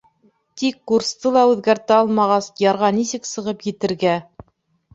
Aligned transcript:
Тик 0.61 0.79
курсты 0.91 1.33
ла 1.35 1.43
үҙгәртә 1.51 1.99
алмағас, 2.05 2.49
ярға 2.65 2.91
нисек 2.99 3.31
сығып 3.35 3.65
етергә? 3.71 4.19